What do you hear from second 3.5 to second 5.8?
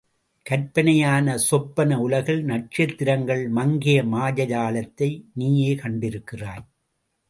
மங்கிய மாயாஜாலத்தை நீயே